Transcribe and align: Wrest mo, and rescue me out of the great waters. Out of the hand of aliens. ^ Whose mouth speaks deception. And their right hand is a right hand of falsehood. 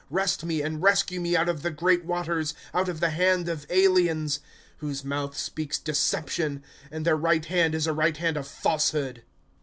Wrest 0.09 0.43
mo, 0.43 0.51
and 0.53 0.81
rescue 0.81 1.21
me 1.21 1.35
out 1.35 1.47
of 1.47 1.61
the 1.61 1.69
great 1.69 2.03
waters. 2.05 2.55
Out 2.73 2.89
of 2.89 3.01
the 3.01 3.11
hand 3.11 3.47
of 3.47 3.67
aliens. 3.69 4.37
^ 4.39 4.41
Whose 4.77 5.03
mouth 5.05 5.37
speaks 5.37 5.77
deception. 5.77 6.63
And 6.89 7.05
their 7.05 7.15
right 7.15 7.45
hand 7.45 7.75
is 7.75 7.85
a 7.85 7.93
right 7.93 8.17
hand 8.17 8.35
of 8.35 8.47
falsehood. 8.47 9.21